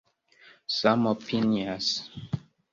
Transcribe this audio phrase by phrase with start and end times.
[0.77, 1.89] samopinias